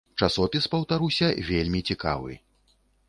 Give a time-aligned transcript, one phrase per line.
[0.19, 2.33] Часопіс, паўтаруся, вельмі цікавы.